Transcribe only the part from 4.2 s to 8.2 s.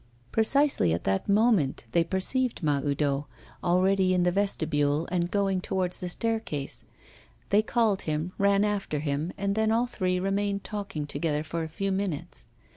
the vestibule, and going towards the staircase. They called